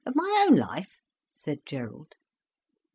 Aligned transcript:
"Of 0.03 0.15
my 0.15 0.45
own 0.49 0.55
life?" 0.55 0.97
said 1.31 1.59
Gerald. 1.63 2.13